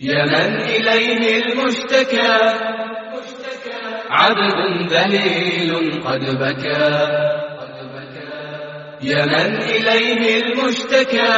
يا 0.00 0.24
من 0.24 0.60
إليه 0.60 1.44
المشتكى 1.44 2.32
عبد 4.10 4.92
ذليل 4.92 6.02
قد 6.06 6.20
بكى 6.20 6.88
يا 9.02 9.24
من 9.26 9.56
إليه 9.62 10.42
المشتكى 10.42 11.32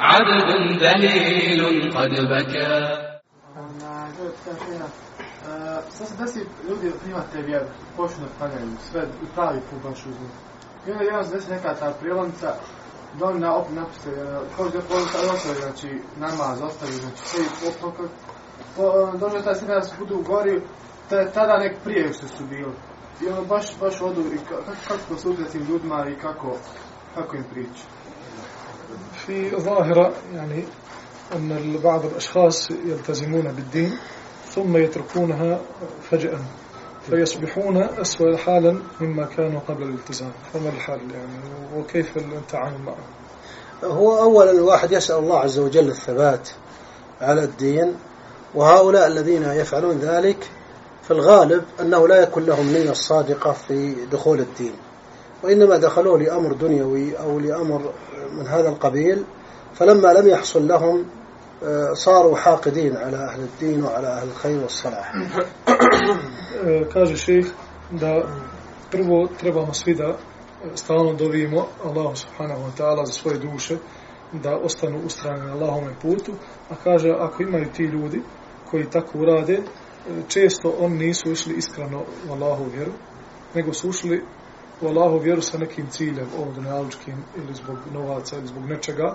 عبد 0.00 0.82
ذليل 0.82 1.92
قد 1.92 2.10
بكى 2.10 3.08
Šta 5.94 6.04
se 6.04 6.14
desi, 6.18 6.40
ljudi 6.68 6.92
primate 7.04 7.42
vjeru, 7.42 7.66
počnu 7.96 8.24
da 8.24 8.28
klanjaju, 8.38 8.70
sve 8.90 9.02
u 9.22 9.26
pravi 9.34 9.60
put 9.70 9.82
baš 9.82 9.98
uzmu. 9.98 10.28
I 10.86 10.90
onda 10.90 11.04
jedan 11.04 11.24
se 11.24 11.34
desi 11.34 11.50
neka 11.50 11.74
ta 11.74 11.92
prijelomca, 12.00 12.54
da 13.19 13.25
oni 13.25 13.39
na 13.39 13.55
opet 13.55 13.75
napise, 13.75 14.09
koji 14.57 14.71
da 14.71 14.81
polita 14.81 15.33
ostavi, 15.33 15.61
znači, 15.61 16.01
namaz, 16.17 16.61
ostavi, 16.61 16.91
znači, 16.91 17.21
sve 17.25 17.43
opet, 17.83 18.11
dođe 19.19 19.43
taj 19.43 19.55
sredina 19.55 19.79
da 19.79 19.85
se 19.85 19.95
budu 19.99 20.15
u 20.19 20.23
gori, 20.23 20.61
tada 21.09 21.57
nek 21.57 21.77
prije 21.83 22.13
što 22.13 22.27
su 22.27 22.45
bili. 22.45 22.73
I 23.21 23.27
ono 23.27 23.45
baš, 23.45 23.79
baš 23.79 24.01
odu, 24.01 24.21
i 24.21 24.37
kako, 24.49 24.63
kako 24.87 25.17
se 25.17 25.29
uzeti 25.29 25.51
tim 25.51 25.65
ljudima 25.69 26.09
i 26.09 26.15
kako, 26.15 26.57
kako 27.15 27.35
im 27.35 27.43
priča. 27.53 27.83
في 29.25 29.49
ظاهرة 29.55 30.13
يعني 30.33 30.63
أن 31.35 31.77
بعض 31.83 32.05
الأشخاص 32.05 32.71
يلتزمون 32.71 33.51
بالدين 33.51 33.97
ثم 34.49 34.77
يتركونها 34.77 35.61
فجأة 36.09 36.39
فيصبحون 37.10 37.82
أسوأ 37.82 38.36
حالا 38.36 38.78
مما 39.00 39.24
كانوا 39.24 39.60
قبل 39.68 39.82
الالتزام. 39.82 40.32
فما 40.54 40.68
الحال 40.68 40.98
يعني 40.98 41.76
وكيف 41.76 42.16
التعامل 42.16 42.78
معه 42.86 42.96
هو 43.84 44.18
أولا 44.18 44.50
الواحد 44.50 44.92
يسأل 44.92 45.16
الله 45.16 45.38
عز 45.38 45.58
وجل 45.58 45.88
الثبات 45.88 46.48
على 47.20 47.44
الدين 47.44 47.94
وهؤلاء 48.54 49.06
الذين 49.06 49.42
يفعلون 49.42 49.98
ذلك 49.98 50.50
في 51.02 51.10
الغالب 51.10 51.64
أنه 51.80 52.08
لا 52.08 52.22
يكون 52.22 52.44
لهم 52.44 52.72
نية 52.72 52.92
صادقة 52.92 53.52
في 53.52 53.94
دخول 54.12 54.40
الدين 54.40 54.72
وإنما 55.42 55.76
دخلوه 55.76 56.18
لأمر 56.18 56.52
دنيوي 56.52 57.18
أو 57.18 57.38
لأمر 57.38 57.92
من 58.32 58.46
هذا 58.46 58.68
القبيل 58.68 59.24
فلما 59.74 60.12
لم 60.12 60.28
يحصل 60.28 60.68
لهم 60.68 61.04
صاروا 61.92 62.36
حاقدين 62.36 62.96
على 62.96 63.16
أهل 63.16 63.40
الدين 63.40 63.84
وعلى 63.84 64.06
أهل 64.06 64.28
الخير 64.28 64.62
والصلاح. 64.62 65.12
E, 66.64 66.84
kaže 66.92 67.16
šejh 67.16 67.46
da 67.90 68.22
prvo 68.90 69.28
trebamo 69.40 69.74
svi 69.74 69.94
da 69.94 70.04
e, 70.04 70.16
stalno 70.74 71.12
dovimo 71.12 71.66
Allahu 71.84 72.16
subhanahu 72.16 72.60
wa 72.60 72.70
ta'ala 72.78 73.06
za 73.06 73.12
svoje 73.12 73.38
duše 73.38 73.76
da 74.32 74.56
ostanu 74.56 74.98
ustrajni 75.06 75.46
na 75.46 75.52
Allahome 75.52 75.94
putu. 76.02 76.32
A 76.70 76.74
kaže 76.84 77.10
ako 77.10 77.42
imaju 77.42 77.66
ti 77.76 77.82
ljudi 77.82 78.22
koji 78.70 78.90
tako 78.90 79.18
urade 79.18 79.54
e, 79.54 79.62
često 80.28 80.74
oni 80.80 81.06
nisu 81.06 81.32
išli 81.32 81.54
iskreno 81.54 82.02
u 82.28 82.32
Allahu 82.32 82.64
vjeru 82.74 82.92
nego 83.54 83.72
su 83.72 83.88
ušli 83.88 84.24
u 84.80 84.86
Allahu 84.86 85.18
vjeru 85.18 85.42
sa 85.42 85.58
nekim 85.58 85.86
ciljem 85.90 86.28
ovdunjalučkim 86.38 87.14
ili 87.36 87.54
zbog 87.54 87.76
novaca 87.92 88.36
ili 88.36 88.46
zbog 88.46 88.64
nečega 88.66 89.14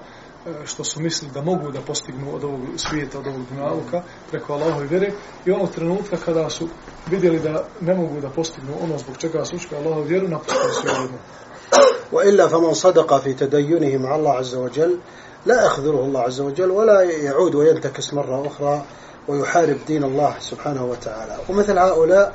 što 0.65 0.83
su 0.83 1.01
mislili 1.01 1.33
da 1.33 1.41
mogu 1.41 1.71
da 1.71 1.81
postignu 1.81 2.35
od 2.35 2.43
ovog 2.43 2.59
svijeta, 2.77 3.19
od 3.19 3.27
ovog 3.27 3.41
dunjaluka 3.49 4.01
preko 4.31 4.53
Allahove 4.53 4.87
vjere 4.87 5.11
i 5.45 5.51
onog 5.51 5.69
trenutka 5.71 6.17
kada 6.25 6.49
su 6.49 6.67
vidjeli 7.11 7.39
da 7.39 7.65
ne 7.81 7.95
mogu 7.95 8.21
da 8.21 8.29
postignu 8.29 8.73
ono 8.83 8.97
zbog 8.97 9.17
čega 9.17 9.45
su 9.45 9.55
učili 9.55 9.75
Allahove 9.77 10.05
vjeru, 10.05 10.27
napustili 10.27 10.73
su 10.73 10.87
jedno. 10.87 11.17
وإلا 12.13 12.47
فمن 12.47 12.73
صدق 12.73 13.17
في 13.17 13.33
تدينه 13.33 13.97
مع 13.97 14.15
الله 14.15 14.31
عز 14.31 14.55
وجل 14.55 14.99
لا 15.45 15.65
يخذله 15.65 15.99
الله 15.99 16.21
عز 16.21 16.41
وجل 16.41 16.71
ولا 16.71 17.01
يعود 17.01 17.55
وينتكس 17.55 18.13
مرة 18.13 18.47
أخرى 18.47 18.85
ويحارب 19.27 19.77
دين 19.87 20.03
الله 20.03 20.35
سبحانه 20.39 20.85
وتعالى 20.85 21.37
ومثل 21.49 21.77
هؤلاء 21.77 22.33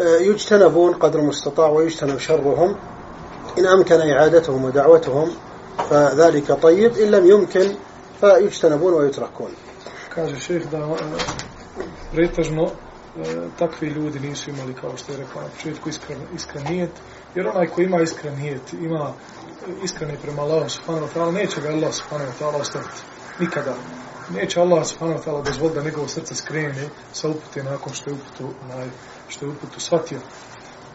يجتنبون 0.00 0.94
قدر 0.94 1.18
المستطاع 1.18 1.68
ويجتنب 1.68 2.18
شرهم 2.18 2.76
إن 3.58 3.66
أمكن 3.66 4.00
إعادتهم 4.00 4.64
ودعوتهم 4.64 5.30
فذلك 5.89 6.51
طيب 6.51 6.97
إن 6.97 7.11
لم 7.11 7.27
يمكن 7.27 7.75
فيجتنبون 8.21 8.93
ويتركون 8.93 9.49
kaže 10.15 10.39
šejh 10.39 10.65
da 10.71 10.95
pretežno 12.11 12.71
takvi 13.59 13.87
ljudi 13.87 14.19
nisu 14.19 14.49
imali 14.49 14.73
kao 14.73 14.97
što 14.97 15.11
je 15.11 15.17
rekao 15.17 15.41
na 15.41 15.47
početku 15.47 15.89
iskren, 15.89 16.17
iskren 16.35 16.63
nijet 16.63 16.89
jer 17.35 17.47
onaj 17.47 17.67
ko 17.67 17.81
ima 17.81 18.01
iskren 18.01 18.35
nijet 18.35 18.73
ima 18.73 19.13
iskreni 19.83 20.17
prema 20.21 20.41
Allahu 20.41 20.69
subhanahu 20.69 21.07
wa 21.07 21.13
ta'ala 21.15 21.31
neće 21.31 21.61
ga 21.61 21.69
Allah 21.69 21.93
subhanahu 21.93 22.31
wa 22.31 22.43
ta'ala 22.43 22.61
ostaviti 22.61 23.01
nikada 23.39 23.73
neće 24.33 24.59
Allah 24.59 24.85
subhanahu 24.85 25.19
wa 25.19 25.25
ta'ala 25.25 25.43
dozvoliti 25.43 25.79
da 25.79 25.85
njegovo 25.85 26.07
srce 26.07 26.35
skrene 26.35 26.89
sa 27.13 27.29
upute 27.29 27.63
nakon 27.63 27.93
što 27.93 28.09
je 28.09 28.13
uputu 28.13 28.53
onaj, 28.63 28.87
što 29.27 29.45
je 29.45 29.51
uputu 29.51 29.79
shvatio 29.79 30.19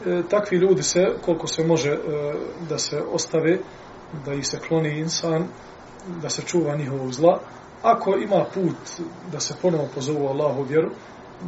e, 0.07 0.23
takvi 0.31 0.57
ljudi 0.59 0.83
se 0.83 1.07
koliko 1.25 1.47
se 1.47 1.65
može 1.65 1.91
e, 1.91 1.99
da 2.69 2.79
se 2.79 3.03
ostave 3.13 3.59
da 4.26 4.34
ih 4.34 4.48
se 4.48 4.60
kloni 4.60 5.00
insan, 5.00 5.48
da 6.22 6.30
se 6.30 6.42
čuva 6.42 6.76
njihovog 6.76 7.14
zla. 7.14 7.40
Ako 7.84 8.16
ima 8.16 8.46
put 8.54 8.76
da 9.32 9.40
se 9.40 9.54
ponovo 9.62 9.88
pozovu 9.96 10.28
Allahu 10.28 10.64
vjeru, 10.64 10.90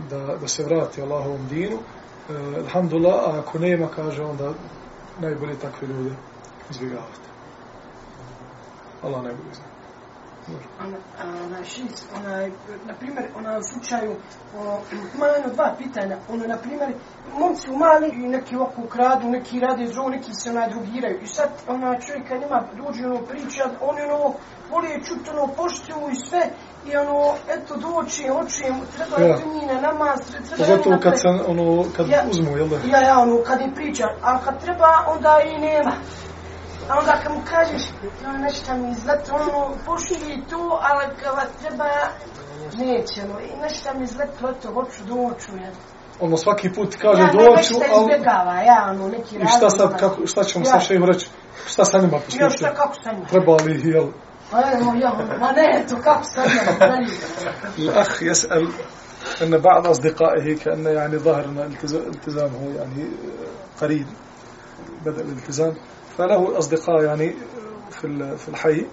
da, 0.09 0.37
da 0.41 0.47
se 0.47 0.63
vrati 0.63 1.01
Allahovom 1.01 1.47
dinu, 1.47 1.77
eh, 1.77 2.59
alhamdulillah, 2.59 3.15
a 3.15 3.39
ako 3.39 3.59
nema, 3.59 3.87
kaže 3.87 4.23
onda 4.23 4.53
najbolje 5.19 5.59
takve 5.59 5.87
ljude 5.87 6.15
izbjegavati. 6.69 7.27
Allah 9.03 9.23
najbolje 9.23 9.53
zna 9.53 9.76
na 11.49 11.63
šest, 11.63 12.07
onaj, 12.15 12.51
na 12.85 12.93
primjer, 12.99 13.25
ona 13.35 13.57
u 13.57 13.63
slučaju, 13.63 14.15
o, 14.57 14.79
ima 15.15 15.25
jedno 15.25 15.53
dva 15.53 15.75
pitanja, 15.77 16.17
ono, 16.29 16.47
na 16.47 16.57
primjer, 16.57 16.93
momci 17.39 17.69
u 17.69 17.77
mali 17.77 18.09
i 18.13 18.27
neki 18.27 18.55
oko 18.55 18.81
kradu, 18.89 19.29
neki 19.29 19.59
rade 19.59 19.87
zlo, 19.87 20.09
neki 20.09 20.33
se 20.33 20.49
onaj 20.49 20.69
drugiraju. 20.69 21.19
I 21.21 21.27
sad, 21.27 21.49
ona 21.67 21.99
čovjek 21.99 22.27
kad 22.27 22.41
ima 22.41 22.63
dođe 22.77 23.05
ono 23.05 23.21
priča, 23.21 23.63
oni 23.81 24.01
ono, 24.01 24.33
voli 24.71 24.89
je 24.89 25.03
čuti 25.03 25.29
ono 25.29 25.47
poštu 25.47 25.93
i 26.11 26.15
sve, 26.15 26.41
i 26.85 26.97
ono, 26.97 27.33
eto, 27.55 27.75
doći, 27.75 28.29
oči, 28.41 28.63
treba 28.95 29.27
ja. 29.27 29.37
primine, 29.37 29.81
namaz, 29.81 30.19
treba 30.47 30.63
Pogotovo 30.65 30.97
kad 31.03 31.19
se, 31.21 31.27
ono, 31.27 31.85
kad 31.95 32.09
ja, 32.09 32.23
uzmu, 32.29 32.57
jel 32.57 32.67
da? 32.67 32.75
Ja, 32.75 33.01
ja, 33.07 33.19
ono, 33.19 33.43
kad 33.43 33.61
je 33.61 33.75
priča, 33.75 34.03
a 34.21 34.39
kad 34.45 34.61
treba, 34.61 34.89
onda 35.07 35.39
i 35.45 35.61
nema. 35.61 35.91
A 36.89 36.99
onda 36.99 37.19
kad 37.23 37.31
mu 37.31 37.41
kažeš, 37.49 37.83
no 38.23 38.31
nešto 38.31 38.77
mi 38.77 38.91
izlet, 38.91 39.29
ono, 39.31 39.75
pošli 39.85 40.43
to, 40.49 40.79
ali 40.81 41.15
kad 41.23 41.47
treba, 41.61 41.89
neće, 42.77 43.21
no, 43.27 43.39
i 43.39 43.61
nešto 43.61 43.89
mi 43.97 44.03
izlet, 44.03 44.29
to, 44.39 44.71
hoću 44.73 45.03
doću, 45.03 45.51
jel. 45.63 45.73
Ono 46.19 46.37
svaki 46.37 46.73
put 46.73 46.95
kaže 46.95 47.21
ja, 47.21 47.31
doću, 47.31 47.75
ali... 47.91 48.65
ja, 48.65 48.87
ono, 48.89 49.07
neki 49.07 49.35
I 49.35 49.47
šta 49.57 49.69
sad, 49.69 49.99
kako, 49.99 50.27
šta 50.27 50.43
ćemo 50.43 50.65
ja. 50.65 50.71
sa 50.71 50.79
šejim 50.79 51.03
reći? 51.05 51.29
Šta 51.67 51.85
sa 51.85 51.97
njima 51.97 52.17
postupiti? 52.17 52.43
Ja, 52.43 52.49
šta, 52.49 52.73
kako 52.73 52.93
sa 53.03 53.11
njima? 53.11 53.25
Treba 53.25 53.55
li, 53.55 53.81
jel? 53.89 54.07
Pa 54.51 54.59
ja, 54.59 55.11
ma 55.39 55.51
ne, 55.51 55.85
to 55.89 55.95
kako 56.03 56.23
sa 56.23 56.41
njima? 56.41 57.07
الأخ 57.77 58.23
يسأل 58.23 58.69
أن 59.41 59.57
بعض 59.57 59.87
أصدقائه 59.87 60.57
كأن 60.57 60.85
يعني 60.85 61.17
ظهر 61.17 61.45
أن 61.45 61.71
التزامه 61.83 62.75
يعني 62.75 63.07
قريب 63.81 64.07
بدأ 65.05 65.21
الالتزام 65.21 65.73
فله 66.17 66.57
أصدقاء 66.57 67.03
يعني 67.03 67.33
في 67.91 68.37
في 68.37 68.49
الحي 68.49 68.85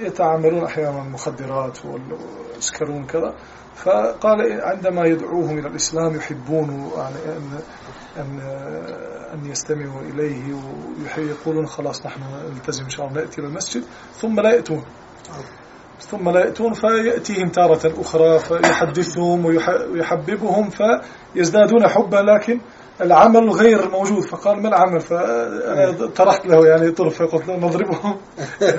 يتعاملون 0.00 0.64
أحيانا 0.64 1.02
مخدرات 1.02 1.78
ويسكرون 1.84 3.06
كذا. 3.06 3.34
فقال 3.74 4.60
عندما 4.62 5.06
يدعوهم 5.06 5.58
إلى 5.58 5.68
الإسلام 5.68 6.16
يحبون 6.16 6.90
يعني 6.96 7.36
أن 7.36 7.60
أن 8.16 8.40
أن 9.34 9.50
يستمعوا 9.50 10.00
إليه 10.00 10.54
ويقولون 11.18 11.66
خلاص 11.66 12.06
نحن 12.06 12.20
نلتزم 12.54 12.84
إن 12.84 12.90
شاء 12.90 13.06
الله 13.06 13.20
نأتي 13.20 13.40
إلى 13.40 13.48
المسجد 13.48 13.84
ثم 14.14 14.40
لا 14.40 14.50
يأتون. 14.54 14.84
ثم 16.00 16.30
لا 16.30 16.40
يأتون 16.40 16.72
فيأتيهم 16.72 17.48
تارة 17.48 18.00
أخرى 18.00 18.38
فيحدثهم 18.38 19.44
ويحببهم 19.44 20.70
فيزدادون 20.70 21.88
حبا 21.88 22.16
لكن 22.16 22.60
العمل 23.00 23.50
غير 23.50 23.90
موجود 23.90 24.24
فقال 24.24 24.62
ما 24.62 24.68
العمل؟ 24.68 25.00
فأنا 25.00 26.06
طرحت 26.16 26.46
له 26.46 26.66
يعني 26.66 26.90
طرف 26.90 27.22
فقلت 27.22 27.48
له 27.48 27.56
نضربهم 27.56 28.16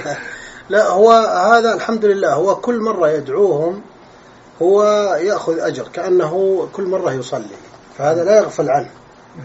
لا 0.69 0.87
هو 0.87 1.11
هذا 1.53 1.73
الحمد 1.73 2.05
لله 2.05 2.33
هو 2.33 2.55
كل 2.55 2.79
مرة 2.79 3.09
يدعوهم 3.09 3.81
هو 4.61 4.83
يأخذ 5.21 5.59
أجر 5.59 5.87
كأنه 5.87 6.67
كل 6.73 6.83
مرة 6.83 7.11
يصلي 7.11 7.55
فهذا 7.97 8.23
لا 8.23 8.37
يغفل 8.37 8.69
عنه. 8.69 8.89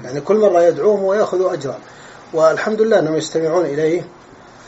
يعني 0.05 0.21
كل 0.21 0.37
مرة 0.37 0.63
يدعوهم 0.63 1.05
ويأخذ 1.05 1.53
أجرا. 1.53 1.79
والحمد 2.35 2.83
لله 2.83 2.99
أنهم 2.99 3.17
يستمعون 3.17 3.65
إليه 3.65 4.07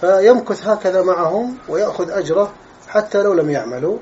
فيمكث 0.00 0.66
هكذا 0.66 1.02
معهم 1.02 1.56
ويأخذ 1.68 2.10
أجره 2.10 2.52
حتى 2.88 3.22
لو 3.22 3.32
لم 3.32 3.50
يعملوا 3.50 3.98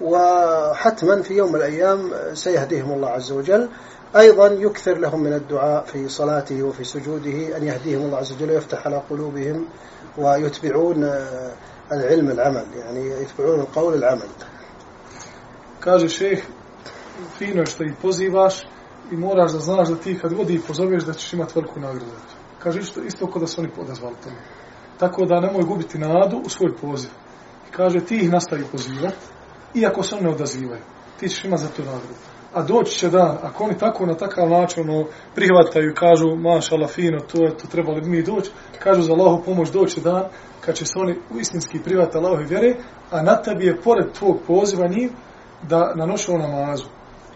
وحتما 0.00 1.22
في 1.22 1.34
يوم 1.34 1.48
من 1.48 1.56
الأيام 1.56 2.10
سيهديهم 2.34 2.92
الله 2.92 3.08
عز 3.08 3.32
وجل. 3.32 3.68
أيضا 4.16 4.46
يكثر 4.46 4.98
لهم 4.98 5.22
من 5.22 5.32
الدعاء 5.32 5.84
في 5.84 6.08
صلاته 6.08 6.62
وفي 6.62 6.84
سجوده 6.84 7.56
أن 7.56 7.64
يهديهم 7.64 8.02
الله 8.02 8.18
عز 8.18 8.32
وجل 8.32 8.50
ويفتح 8.50 8.86
على 8.86 9.02
قلوبهم 9.10 9.66
ويتبعون 10.18 11.04
العلم 11.92 12.30
العمل 12.30 12.66
يعني 12.74 13.22
يتبعون 13.22 13.60
القول 13.60 13.94
العمل 13.94 14.28
Kaže 15.80 16.08
šeh, 16.08 16.42
fino 17.38 17.60
je 17.60 17.66
što 17.66 17.84
ih 17.84 17.92
pozivaš 18.02 18.66
i 19.10 19.16
moraš 19.16 19.52
da 19.52 19.58
znaš 19.58 19.88
da 19.88 19.96
ti 19.96 20.18
kad 20.18 20.34
god 20.34 20.50
ih 20.50 20.60
pozoveš 20.66 21.04
da 21.04 21.12
ćeš 21.12 21.32
imati 21.32 21.52
veliku 21.54 21.80
nagradu. 21.80 22.12
Kaže 22.58 22.80
isto, 22.80 23.00
isto 23.00 23.26
kod 23.26 23.40
da 23.42 23.46
su 23.46 23.60
oni 23.60 23.70
odazvali 23.78 24.14
tome. 24.24 24.36
Tako 24.98 25.24
da 25.24 25.40
nemoj 25.40 25.62
gubiti 25.62 25.98
nadu 25.98 26.42
u 26.44 26.48
svoj 26.48 26.76
poziv. 26.80 27.10
I 27.68 27.72
kaže 27.72 28.00
ti 28.00 28.16
ih 28.16 28.30
nastavi 28.30 28.64
pozivati, 28.72 29.26
iako 29.74 30.02
se 30.02 30.14
oni 30.14 30.24
ne 30.24 30.30
odazivaju. 30.30 30.82
Ti 31.20 31.28
ćeš 31.28 31.44
imati 31.44 31.62
za 31.62 31.68
to 31.68 31.82
nagradu. 31.82 32.31
A 32.54 32.62
doći 32.62 32.98
će 32.98 33.10
dan, 33.10 33.38
ako 33.42 33.64
oni 33.64 33.78
tako 33.78 34.06
na 34.06 34.14
takav 34.14 34.48
način 34.48 34.90
ono, 34.90 35.06
prihvataju 35.34 35.90
i 35.90 35.94
kažu, 35.94 36.36
mašala, 36.36 36.88
fino, 36.88 37.20
to 37.20 37.44
je, 37.44 37.56
to 37.56 37.66
trebali 37.66 38.00
bi 38.00 38.08
mi 38.08 38.22
doći, 38.22 38.50
kažu 38.78 39.02
za 39.02 39.12
Allahu 39.12 39.44
pomoć 39.44 39.70
doći 39.70 39.94
će 39.94 40.00
dan, 40.00 40.24
kad 40.60 40.74
će 40.74 40.84
se 40.84 40.92
oni 40.96 41.18
u 41.34 41.40
istinski 41.40 41.78
privati 41.84 42.18
Allahu 42.18 42.42
vjere, 42.48 42.74
a 43.10 43.22
na 43.22 43.42
tebi 43.42 43.66
je 43.66 43.80
pored 43.80 44.12
tvog 44.12 44.38
poziva 44.46 44.88
njih, 44.88 45.10
da 45.62 45.94
na 45.94 46.06
nošovu 46.06 46.38
namazu 46.38 46.86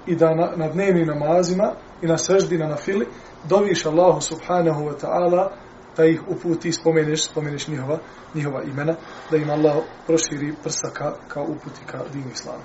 i 0.06 0.16
da 0.16 0.34
na, 0.34 0.52
na 0.56 0.68
dnevnim 0.68 1.06
namazima 1.06 1.72
i 2.02 2.06
na 2.06 2.18
seždi, 2.18 2.58
na 2.58 2.66
nafili, 2.66 3.06
doviš 3.48 3.86
Allahu 3.86 4.20
subhanahu 4.20 4.84
wa 4.84 4.94
ta'ala 5.00 5.48
da 5.96 6.04
ih 6.04 6.22
uputi, 6.28 6.72
spomeneš, 6.72 7.24
spomeneš 7.24 7.68
njihova, 7.68 7.98
njihova 8.34 8.62
imena, 8.62 8.94
da 9.30 9.36
im 9.36 9.50
Allah 9.50 9.76
proširi 10.06 10.54
prsa 10.62 10.90
ka, 10.92 11.12
ka 11.28 11.42
uputi 11.42 11.80
ka 11.86 11.98
dinu 12.12 12.30
islamu. 12.32 12.62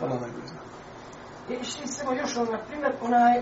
Allah 0.00 0.20
najbolje 0.20 0.46
zna. 0.46 0.63
I 1.48 1.52
išli 1.52 1.86
smo 1.86 2.12
još, 2.12 2.36
on, 2.36 2.48
na 2.52 2.58
primjer, 2.58 2.92
onaj, 3.02 3.38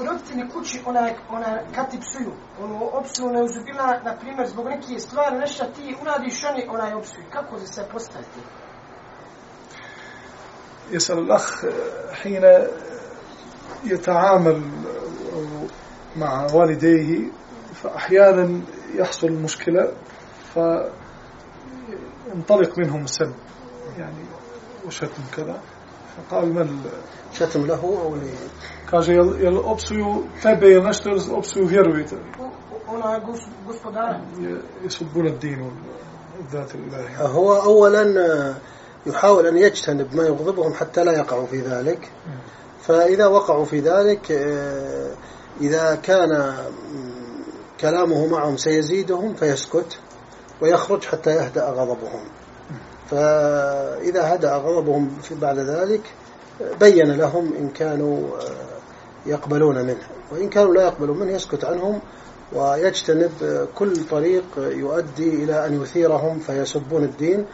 u 0.00 0.04
roditelji 0.04 0.48
kući, 0.48 0.82
onaj, 0.86 1.14
onaj, 1.30 1.58
kad 1.74 1.90
ti 1.90 1.98
psuju, 2.00 2.32
ono, 2.60 2.84
opsuju 2.84 3.30
ne 3.30 3.42
uzubila, 3.42 4.00
na 4.04 4.16
primjer, 4.16 4.48
zbog 4.48 4.66
neke 4.66 4.98
stvari, 4.98 5.38
nešto 5.38 5.64
ti 5.64 5.96
uradiš, 6.02 6.44
oni, 6.44 6.66
onaj, 6.68 6.92
opsuju. 6.92 7.24
Kako 7.32 7.58
se 7.58 7.88
postaviti? 7.92 8.40
يسأل 10.90 11.18
الأخ 11.18 11.66
حين 12.12 12.44
يتعامل 13.84 14.62
مع 16.16 16.46
والديه 16.52 17.30
فأحيانا 17.74 18.60
يحصل 18.94 19.32
مشكلة 19.32 19.92
فينطلق 22.34 22.78
منهم 22.78 23.06
سب 23.06 23.34
يعني 23.98 24.24
وشتم 24.86 25.22
كذا 25.36 25.60
فقال 26.16 26.54
ما 26.54 26.62
ال- 26.62 26.90
شتم 27.32 27.66
له 27.66 27.82
kaže 28.90 29.12
jel, 29.12 29.40
jel 29.42 29.58
opsuju 29.64 30.22
tebe 30.42 30.70
ili 30.70 30.82
nešto 30.82 31.10
ili 31.10 31.20
opsuju 31.32 31.66
vjerujete 31.66 32.16
Onaj 32.88 33.20
gos, 33.26 33.38
gospodara. 33.66 34.20
يسبون 34.84 35.26
الدين 35.26 35.60
والذات 36.38 36.74
الإلهية. 36.74 37.26
هو 37.26 37.54
أولا 37.62 38.02
آه، 38.02 38.54
يحاول 39.06 39.46
أن 39.46 39.56
يجتنب 39.56 40.14
ما 40.16 40.22
يغضبهم 40.26 40.74
حتى 40.74 41.04
لا 41.04 41.12
يقعوا 41.12 41.46
في 41.46 41.60
ذلك. 41.60 42.10
فإذا 42.82 43.26
وقعوا 43.26 43.64
في 43.64 43.80
ذلك 43.80 44.32
آه، 44.32 45.10
إذا 45.60 45.94
كان 45.94 46.54
كلامه 47.80 48.26
معهم 48.26 48.56
سيزيدهم 48.56 49.34
فيسكت 49.34 49.98
ويخرج 50.62 51.04
حتى 51.04 51.30
يهدأ 51.30 51.70
غضبهم. 51.70 52.24
فإذا 53.10 54.34
هدأ 54.34 54.54
غضبهم 54.54 55.10
في 55.22 55.34
بعد 55.34 55.58
ذلك 55.58 56.00
بين 56.80 57.12
لهم 57.12 57.52
إن 57.58 57.68
كانوا 57.68 58.36
آه، 58.36 58.70
يقبلون 59.26 59.82
منه. 59.82 60.06
وإن 60.32 60.48
كانوا 60.48 60.74
لا 60.74 60.82
يقبلون 60.82 61.18
منه 61.18 61.32
يسكت 61.32 61.64
عنهم 61.64 62.00
ويجتنب 62.52 63.30
آه، 63.42 63.68
كل 63.74 64.04
طريق 64.10 64.44
يؤدي 64.56 65.44
إلى 65.44 65.66
أن 65.66 65.82
يثيرهم 65.82 66.38
فيسبون 66.38 67.04
الدين 67.04 67.46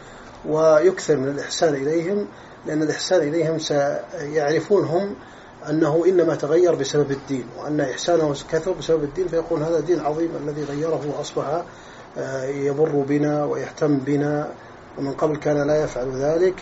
ويكثر 0.45 1.17
من 1.17 1.27
الإحسان 1.27 1.73
إليهم 1.73 2.27
لأن 2.65 2.83
الإحسان 2.83 3.21
إليهم 3.21 3.59
سيعرفون 3.59 4.85
هم 4.85 5.15
أنه 5.69 6.03
إنما 6.07 6.35
تغير 6.35 6.75
بسبب 6.75 7.11
الدين 7.11 7.45
وأن 7.57 7.81
إحسانه 7.81 8.35
كثر 8.51 8.71
بسبب 8.71 9.03
الدين 9.03 9.27
فيقول 9.27 9.63
هذا 9.63 9.79
دين 9.79 9.99
عظيم 9.99 10.29
الذي 10.43 10.63
غيره 10.63 11.01
وأصبح 11.17 11.63
آه، 12.17 12.43
يبر 12.45 12.89
بنا 12.89 13.45
ويهتم 13.45 13.97
بنا 13.97 14.51
ومن 14.98 15.12
قبل 15.12 15.36
كان 15.36 15.66
لا 15.66 15.84
يفعل 15.84 16.10
ذلك 16.10 16.54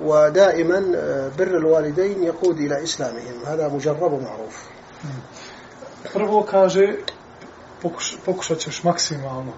ودائما 0.00 0.92
آه، 0.96 1.30
بر 1.38 1.56
الوالدين 1.56 2.22
يقود 2.22 2.58
إلى 2.58 2.82
إسلامهم 2.82 3.44
هذا 3.46 3.68
مجرب 3.68 4.12
ومعروف 4.12 4.68
Prvo 6.12 6.42
kaže, 6.42 6.96
pokuš, 7.82 8.16
pokušat 8.24 8.58
ćeš 8.58 8.84
maksimalno 8.84 9.52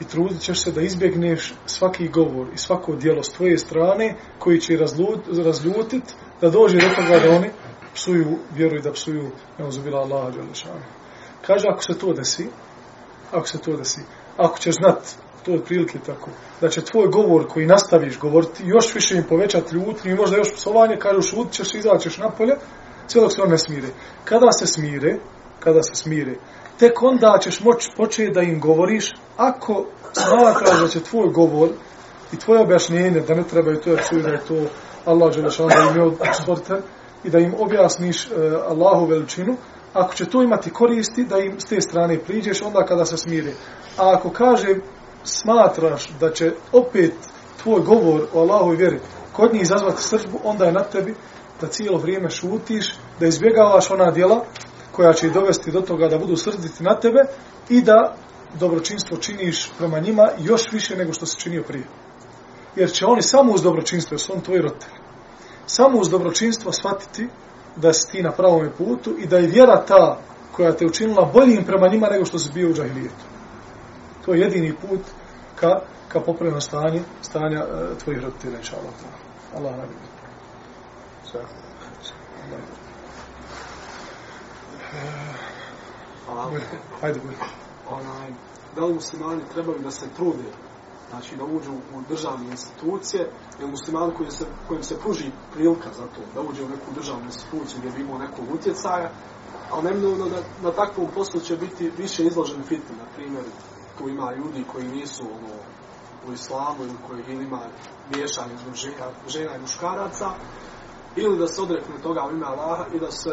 i 0.00 0.04
trudit 0.04 0.40
ćeš 0.40 0.62
se 0.62 0.72
da 0.72 0.80
izbjegneš 0.80 1.54
svaki 1.66 2.08
govor 2.08 2.46
i 2.54 2.58
svako 2.58 2.94
dijelo 2.94 3.22
s 3.22 3.32
tvoje 3.32 3.58
strane 3.58 4.16
koji 4.38 4.60
će 4.60 4.76
razlut, 4.76 5.20
razljutit 5.44 6.04
da 6.40 6.50
dođe 6.50 6.78
do 6.78 6.94
toga 6.96 7.18
da 7.18 7.36
oni 7.36 7.50
psuju 7.94 8.38
vjeru 8.54 8.76
i 8.76 8.82
da 8.82 8.92
psuju 8.92 9.30
neuzubila 9.58 10.00
Allaha 10.00 10.30
Đelešanu. 10.30 10.84
Kaže, 11.46 11.64
ako 11.68 11.82
se 11.82 11.98
to 11.98 12.12
desi, 12.12 12.48
ako 13.32 13.48
se 13.48 13.58
to 13.58 13.76
desi, 13.76 14.00
ako 14.36 14.58
ćeš 14.58 14.74
znat, 14.74 15.16
to 15.45 15.51
je 15.51 15.63
prilike 15.63 15.99
tako, 16.05 16.29
da 16.61 16.69
će 16.69 16.81
tvoj 16.81 17.07
govor 17.07 17.47
koji 17.47 17.65
nastaviš 17.65 18.19
govoriti 18.19 18.63
još 18.65 18.95
više 18.95 19.15
im 19.15 19.23
povećati 19.29 19.75
ljutnju 19.75 20.11
i 20.11 20.15
možda 20.15 20.37
još 20.37 20.53
psovanje, 20.53 20.97
kaže, 20.99 21.21
šutit 21.21 21.53
ćeš, 21.53 21.73
izaćeš 21.73 22.17
napolje, 22.17 22.55
sve 23.07 23.21
dok 23.21 23.31
se 23.33 23.41
on 23.41 23.49
ne 23.49 23.57
smire. 23.57 23.87
Kada 24.23 24.51
se 24.51 24.67
smire, 24.67 25.17
kada 25.59 25.83
se 25.83 25.95
smire, 25.95 26.35
tek 26.79 27.03
onda 27.03 27.37
ćeš 27.41 27.59
moći 27.59 27.89
početi 27.97 28.31
da 28.31 28.41
im 28.41 28.59
govoriš, 28.59 29.13
ako 29.37 29.85
smatraš 30.13 30.79
da 30.81 30.87
će 30.87 31.03
tvoj 31.03 31.27
govor 31.27 31.69
i 32.33 32.37
tvoje 32.37 32.61
objašnjenje 32.61 33.19
da 33.19 33.35
ne 33.35 33.43
trebaju 33.43 33.81
to 33.81 33.95
psuju, 34.01 34.21
da 34.21 34.29
je 34.29 34.45
to 34.47 34.65
Allah 35.05 35.35
Đelešan, 35.35 35.67
da 35.67 35.89
im 35.89 35.95
je 35.95 36.03
od 36.03 36.83
i 37.23 37.29
da 37.29 37.39
im 37.39 37.53
objasniš 37.59 38.27
e, 38.27 38.33
Allahu 38.67 39.05
veličinu, 39.05 39.55
ako 39.93 40.13
će 40.13 40.25
to 40.25 40.43
imati 40.43 40.69
koristi, 40.69 41.25
da 41.25 41.37
im 41.37 41.59
s 41.59 41.65
te 41.65 41.81
strane 41.81 42.19
priđeš 42.19 42.61
onda 42.61 42.85
kada 42.85 43.05
se 43.05 43.17
smire. 43.17 43.51
A 43.97 44.13
ako 44.13 44.29
kaže, 44.29 44.75
smatraš 45.23 46.09
da 46.19 46.31
će 46.31 46.51
opet 46.71 47.13
tvoj 47.63 47.81
govor 47.81 48.27
o 48.33 48.39
Allahu 48.39 48.69
vjeri 48.69 48.99
kod 49.33 49.53
njih 49.53 49.61
izazvati 49.61 50.03
sržbu, 50.03 50.39
onda 50.43 50.65
je 50.65 50.71
na 50.71 50.83
tebi 50.83 51.15
da 51.61 51.67
cijelo 51.67 51.97
vrijeme 51.97 52.29
šutiš, 52.29 52.95
da 53.19 53.27
izbjegavaš 53.27 53.91
ona 53.91 54.11
djela 54.11 54.45
koja 54.91 55.13
će 55.13 55.29
dovesti 55.29 55.71
do 55.71 55.81
toga 55.81 56.07
da 56.07 56.17
budu 56.17 56.35
srditi 56.35 56.83
na 56.83 56.99
tebe 56.99 57.19
i 57.69 57.81
da 57.81 58.15
dobročinstvo 58.59 59.17
činiš 59.17 59.71
prema 59.77 59.99
njima 59.99 60.29
još 60.39 60.71
više 60.71 60.95
nego 60.95 61.13
što 61.13 61.25
si 61.25 61.39
činio 61.39 61.63
prije. 61.67 61.85
Jer 62.75 62.91
će 62.91 63.05
oni 63.05 63.21
samo 63.21 63.53
uz 63.53 63.61
dobročinstvo, 63.61 64.15
jer 64.15 64.21
su 64.21 64.33
on 64.33 64.41
tvoji 64.41 64.61
roditelji, 64.61 64.99
samo 65.65 65.99
uz 65.99 66.09
dobročinstvo 66.09 66.71
shvatiti 66.71 67.27
da 67.75 67.93
si 67.93 68.11
ti 68.11 68.23
na 68.23 68.31
pravom 68.31 68.69
putu 68.77 69.15
i 69.17 69.27
da 69.27 69.37
je 69.37 69.47
vjera 69.47 69.85
ta 69.85 70.17
koja 70.51 70.71
te 70.71 70.85
učinila 70.85 71.29
boljim 71.33 71.63
prema 71.65 71.87
njima 71.87 72.07
nego 72.07 72.25
što 72.25 72.39
si 72.39 72.51
bio 72.53 72.69
u 72.69 72.73
džahilijetu. 72.73 73.38
To 74.29 74.33
je 74.33 74.41
jedini 74.41 74.73
put 74.73 74.99
ka, 75.55 75.81
ka 76.07 76.19
popravljeno 76.19 76.61
stanje, 76.61 77.01
stanja 77.21 77.65
uh, 77.65 77.97
tvojih 77.97 78.21
roditelja, 78.23 78.57
inša 78.57 78.75
Allah. 78.77 78.93
Allah 79.55 79.77
nabi. 79.77 79.93
Hvala. 86.25 86.51
Hajde, 87.01 87.19
bolje. 87.19 87.37
onaj, 87.89 88.29
da 88.75 88.85
li 88.85 88.93
muslimani 88.93 89.41
trebaju 89.53 89.79
da 89.79 89.91
se 89.91 90.05
trude, 90.15 90.49
znači 91.09 91.35
da 91.35 91.43
uđu 91.43 91.71
u 91.71 92.01
državne 92.09 92.47
institucije, 92.51 93.29
ili 93.59 93.71
muslimani 93.71 94.13
koji 94.17 94.31
se, 94.31 94.45
kojim 94.67 94.83
se 94.83 94.99
pruži 94.99 95.31
prilika 95.53 95.89
za 95.97 96.03
to, 96.03 96.21
da 96.35 96.41
uđe 96.41 96.63
u 96.63 96.69
neku 96.69 96.91
državnu 96.95 97.25
instituciju 97.25 97.79
gdje 97.79 97.91
bi 97.91 98.01
imao 98.01 98.17
nekog 98.17 98.45
utjecaja, 98.53 99.11
ali 99.71 99.83
neminovno 99.83 100.29
da 100.29 100.37
na 100.63 100.71
takvom 100.71 101.07
poslu 101.15 101.41
će 101.41 101.57
biti 101.57 101.91
više 101.97 102.23
izložen 102.23 102.63
fitni, 102.63 102.95
na 102.97 103.05
primjer, 103.15 103.43
tu 103.99 104.09
ima 104.09 104.31
ljudi 104.33 104.63
koji 104.71 104.87
nisu 104.87 105.23
ono, 105.23 105.53
u 106.29 106.33
islamu 106.33 106.83
ili 106.83 106.95
koji 107.07 107.35
ima 107.37 107.59
miješanje 108.15 108.53
između 108.53 108.77
žena, 108.77 109.05
žena 109.27 109.55
i 109.55 109.59
muškaraca, 109.59 110.29
ili 111.15 111.37
da 111.37 111.47
se 111.47 111.61
odrekne 111.61 111.95
toga 112.03 112.25
u 112.27 112.31
ime 112.31 112.45
Allaha 112.45 112.85
i 112.93 112.99
da 112.99 113.11
se 113.11 113.29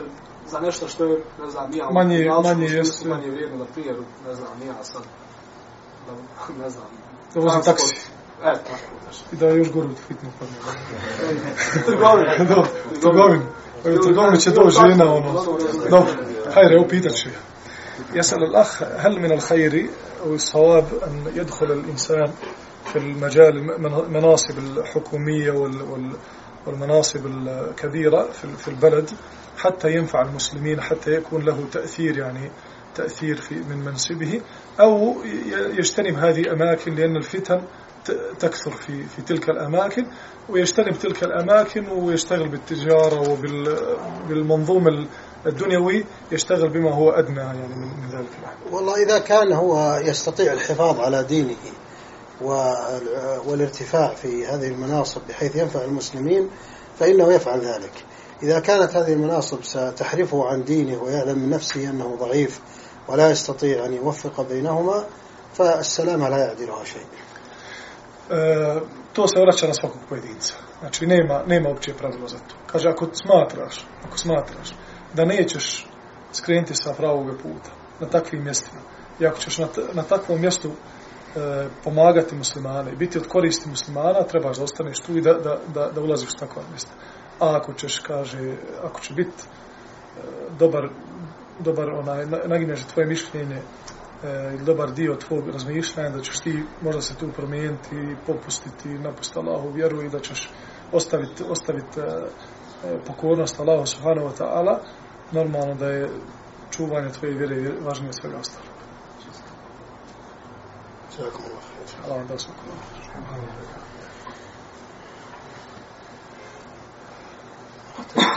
za 0.51 0.61
nešto 0.61 0.89
što 0.89 1.05
je, 1.05 1.25
ne 1.43 1.51
znam, 1.51 1.71
nija, 1.71 1.89
Manje- 1.91 2.19
nija- 2.19 2.41
manje 2.43 2.67
jeste. 2.67 3.09
manje 3.09 3.31
vrijedno, 3.31 3.57
na 3.59 3.65
primjer, 3.65 3.97
ne 4.27 4.35
znam, 4.35 4.49
nija 4.61 4.75
sad, 4.85 5.03
da, 6.07 6.13
ne 6.65 6.71
znam, 6.71 6.87
Da 7.35 7.41
vozim 7.41 7.63
taksi. 7.63 7.95
E, 8.45 8.53
tako. 8.55 9.15
I 9.33 9.37
da 9.37 9.47
je 9.47 9.57
još 9.59 9.73
gore 9.73 9.89
od 9.89 9.97
fitnog 10.09 10.33
padne. 10.39 10.55
Trgovina. 11.87 12.45
Dobro, 12.55 12.69
trgovinu. 13.01 13.43
U 13.85 14.05
trgovinu 14.05 14.37
će 14.37 14.51
doći 14.51 14.77
žena, 14.89 15.13
ono. 15.15 15.33
Dobro, 15.91 16.13
hajde, 16.55 16.75
evo 16.75 16.87
pitat 16.89 17.13
ću 17.13 17.29
ja. 17.29 17.56
يسأل 18.17 18.43
الأخ 18.45 18.83
هل 18.83 19.21
من 19.21 19.33
الخير 19.33 19.87
أو 20.25 20.35
الصواب 20.35 20.85
أن 21.07 21.25
يدخل 21.35 21.67
الإنسان 21.73 22.33
في 22.93 22.97
المجال 22.99 23.71
المناصب 24.07 24.59
الحكومية 24.59 25.51
وال- 25.51 25.83
وال- 25.83 26.17
والمناصب 26.67 27.27
الكبيرة 27.27 28.29
في 28.59 28.69
البلد 28.69 29.11
حتى 29.59 29.93
ينفع 29.93 30.23
المسلمين 30.23 30.81
حتى 30.81 31.11
يكون 31.15 31.43
له 31.45 31.65
تأثير 31.73 32.19
يعني 32.19 32.51
تأثير 32.95 33.37
في 33.37 33.55
من 33.55 33.77
منصبه 33.85 34.41
أو 34.81 35.17
يجتنب 35.79 36.15
هذه 36.19 36.53
أماكن 36.53 36.95
لأن 36.95 37.17
الفتن 37.17 37.61
تكثر 38.39 38.71
في 38.71 39.03
في 39.05 39.23
تلك 39.23 39.51
الأماكن 39.51 40.07
ويجتنب 40.49 40.93
تلك 40.99 41.23
الأماكن 41.25 41.89
ويشتغل 41.89 42.49
بالتجارة 42.49 43.31
وبالمنظوم 43.31 45.07
الدنيوي 45.47 46.05
يشتغل 46.33 46.69
بما 46.69 46.95
هو 46.95 47.11
أدنى 47.11 47.41
يعني 47.41 47.69
من 47.69 48.09
ذلك. 48.12 48.29
والله 48.73 49.03
إذا 49.03 49.19
كان 49.19 49.53
هو 49.53 50.00
يستطيع 50.05 50.53
الحفاظ 50.53 51.00
على 51.00 51.25
دينه 51.25 51.57
وال- 52.41 53.41
والارتفاع 53.47 54.15
في 54.15 54.47
هذه 54.47 54.69
المناصب 54.69 55.21
بحيث 55.29 55.57
ينفع 55.57 55.85
المسلمين 55.85 56.50
فإنه 56.99 57.33
يفعل 57.33 57.61
ذلك 57.61 58.05
إذا 58.43 58.61
كانت 58.61 58.97
هذه 58.97 59.12
المناصب 59.12 59.65
ستحرفه 59.65 60.47
عن 60.49 60.65
دينه 60.65 61.03
ويعلم 61.03 61.38
من 61.38 61.50
نفسه 61.50 61.91
أنه 61.91 62.17
ضعيف 62.17 62.61
ولا 63.09 63.31
يستطيع 63.31 63.85
أن 63.87 63.93
يوفق 63.93 64.41
بينهما 64.49 65.05
فالسلامة 65.55 66.29
لا 66.29 66.38
يعدلها 66.38 66.85
شيء 66.85 67.07
E, 68.31 68.81
to 69.12 69.29
se 69.29 69.41
vraća 69.41 69.67
na 69.67 69.75
svakog 69.75 70.00
pojedinca. 70.09 70.55
Znači, 70.81 71.07
nema, 71.07 71.43
nema 71.47 71.69
uopće 71.69 71.95
pravilo 71.95 72.29
za 72.29 72.38
to. 72.38 72.55
Kaže, 72.67 72.88
ako 72.88 73.07
smatraš, 73.12 73.87
ako 74.09 74.19
smatraš 74.19 74.75
da 75.17 75.25
nećeš 75.25 75.87
skrenuti 76.33 76.75
sa 76.75 76.95
pravog 76.97 77.27
puta 77.43 77.71
na 78.01 78.09
takvim 78.09 78.45
mjestima 78.45 78.81
i 79.21 79.27
ako 79.27 79.39
ćeš 79.39 79.59
na, 79.59 79.69
na 79.93 80.03
takvom 80.03 80.41
mjestu 80.41 80.71
e, 80.71 81.69
pomagati 81.85 82.35
muslimane 82.35 82.93
i 82.93 82.97
biti 82.97 83.19
od 83.19 83.29
koristi 83.29 83.69
muslimana, 83.69 84.23
trebaš 84.23 84.57
da 84.57 84.65
ostaneš 84.65 85.01
tu 85.01 85.17
i 85.17 85.21
da, 85.21 85.33
da, 85.33 85.59
da, 85.75 85.91
da 85.95 86.01
ulaziš 86.01 86.29
u 86.29 86.39
takva 86.39 86.63
mjesta. 86.71 86.91
A 87.41 87.57
ako 87.57 87.73
ćeš, 87.73 87.99
kaže, 87.99 88.57
ako 88.83 89.01
će 89.01 89.15
biti 89.15 89.43
e, 89.43 90.21
dobar, 90.59 90.89
dobar 91.59 91.91
onaj, 91.91 92.27
na- 92.27 92.43
nagineš 92.47 92.85
tvoje 92.85 93.07
mišljenje 93.07 93.57
e, 93.57 93.63
ili 94.55 94.65
dobar 94.65 94.93
dio 94.93 95.15
tvog 95.15 95.49
razmišljanja 95.49 96.11
da 96.11 96.23
ćeš 96.23 96.41
ti 96.41 96.63
možda 96.83 97.01
se 97.01 97.15
tu 97.15 97.29
promijeniti 97.37 98.17
popustiti 98.27 98.89
napustiti 98.89 99.39
Allahu 99.39 99.71
vjeru 99.71 100.03
i 100.03 100.09
da 100.09 100.21
ćeš 100.21 100.51
ostaviti 100.93 101.45
ostaviti 101.49 102.01
e, 102.01 102.03
e, 102.03 102.99
pokornost 103.07 103.61
Allahu 103.61 103.87
subhanahu 103.87 104.29
wa 104.29 104.39
ta'ala 104.39 104.79
normalno 105.33 105.75
da 105.75 105.88
je 105.88 106.11
čuvanje 106.71 107.12
tvoje 107.12 107.35
vjere 107.35 107.73
važnije 107.80 108.09
od 108.09 108.14
svega 108.14 108.38
خير 111.16 111.30
Allah 112.04 112.18
vam 112.18 112.26
da. 112.28 112.37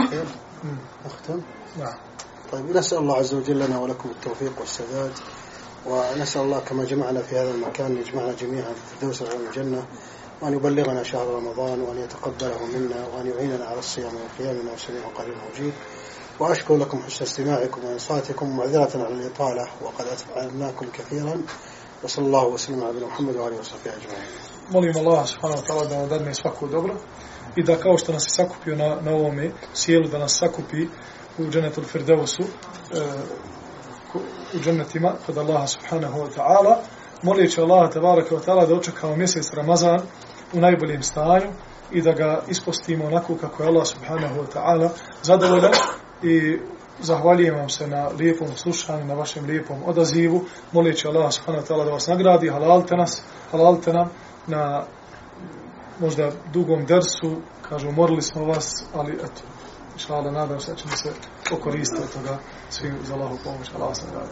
خير 0.09 0.25
أختم 1.05 1.41
Da. 1.77 1.93
طيب 2.51 2.77
نسأل 2.77 2.97
الله 2.97 3.15
عز 3.15 3.33
وجل 3.33 3.59
لنا 3.59 3.79
ولكم 3.79 4.09
التوفيق 4.09 4.59
والسداد 4.59 5.11
ونسأل 5.85 6.41
الله 6.41 6.59
كما 6.59 6.83
جمعنا 6.85 7.21
في 7.21 7.35
هذا 7.39 7.51
المكان 7.51 7.97
يجمعنا 7.97 8.33
جميعا 8.33 8.73
في 8.73 8.93
الفردوس 8.93 9.21
العلى 9.21 9.47
الجنة 9.47 9.85
وأن 10.41 10.53
يبلغنا 10.53 11.03
شهر 11.03 11.27
رمضان 11.27 11.81
وأن 11.81 11.97
يتقبله 11.97 12.65
منا 12.65 13.07
وأن 13.07 13.27
يعيننا 13.27 13.65
على 13.65 13.79
الصيام 13.79 14.11
والقيام 14.15 14.59
إنه 14.59 14.77
سميع 14.77 15.07
قريب 15.15 15.35
مجيب 15.51 15.73
وأشكر 16.40 16.76
لكم 16.76 17.02
حسن 17.02 17.24
استماعكم 17.24 17.84
وإنصاتكم 17.84 18.56
معذرة 18.56 19.04
على 19.04 19.14
الإطالة 19.14 19.64
وقد 19.82 20.04
أتعبناكم 20.06 20.86
كثيرا 20.92 21.42
وصلى 22.02 22.26
الله 22.26 22.46
وسلم 22.46 22.80
على 22.84 22.90
نبينا 22.92 23.06
محمد 23.06 23.36
وآله 23.36 23.58
وصحبه 23.58 23.90
أجمعين 23.90 24.28
Molim 24.72 24.96
Allah 24.96 25.26
subhanahu 25.26 25.60
wa 25.60 25.66
ta'ala 25.66 25.84
da 25.90 25.96
nam 25.98 26.08
dadne 26.08 26.34
svako 26.34 26.66
dobro 26.66 26.94
i 27.56 27.62
da 27.64 27.76
kao 27.76 27.98
što 27.98 28.12
nas 28.12 28.22
je 28.26 28.30
sakupio 28.30 28.76
na, 28.76 28.96
na 29.00 29.10
ovome 29.10 29.50
sjelu, 29.74 30.08
da 30.08 30.18
nas 30.18 30.38
sakupi 30.38 30.86
u 31.38 31.50
dženetu 31.50 31.82
Firdevsu, 31.82 32.42
e, 32.42 32.46
ku- 34.12 34.20
u 34.54 34.58
dženetima 34.60 35.12
kod 35.26 35.38
Allaha 35.38 35.66
subhanahu 35.66 36.18
wa 36.20 36.28
ta'ala, 36.36 36.76
molijeći 37.22 37.60
Allaha 37.60 37.90
tabaraka 37.90 38.34
wa 38.34 38.40
ta'ala 38.44 38.66
da 38.66 38.74
očekamo 38.74 39.16
mjesec 39.16 39.52
Ramazan 39.52 40.00
u 40.52 40.60
najboljem 40.60 41.02
stanju 41.02 41.50
i 41.92 42.02
da 42.02 42.12
ga 42.12 42.42
ispostimo 42.48 43.06
onako 43.06 43.36
kako 43.40 43.62
je 43.62 43.68
Allah 43.68 43.86
subhanahu 43.86 44.34
wa 44.40 44.46
ta'ala 44.54 44.88
zadovoljan 45.22 45.72
i 46.23 46.59
zahvaljujem 46.99 47.55
vam 47.55 47.69
se 47.69 47.87
na 47.87 48.07
lijepom 48.07 48.47
slušanju, 48.55 49.05
na 49.05 49.13
vašem 49.13 49.45
lijepom 49.45 49.77
odazivu, 49.85 50.41
molijeći 50.71 51.07
Allah 51.07 51.33
subhanahu 51.33 51.65
wa 51.65 51.69
ta'ala 51.69 51.85
da 51.85 51.91
vas 51.91 52.07
nagradi, 52.07 52.49
halalte 52.49 52.95
nas, 52.95 53.21
halalte 53.51 53.93
nam 53.93 54.09
na 54.47 54.83
možda 55.99 56.31
dugom 56.53 56.85
dersu, 56.85 57.35
kažu, 57.69 57.91
morali 57.91 58.21
smo 58.21 58.45
vas, 58.45 58.85
ali 58.93 59.13
eto, 59.13 59.41
inšala, 59.93 60.31
nadam 60.31 60.59
se 60.59 60.71
da 60.71 60.77
ćemo 60.77 60.95
se 60.95 61.09
okoristiti 61.51 62.03
od 62.03 62.13
toga 62.13 62.37
svim 62.69 62.95
za 63.03 63.13
Allahu 63.13 63.37
pomoć, 63.43 63.69
Allah 63.75 63.89
vas 63.89 64.03
nagradi. 64.05 64.31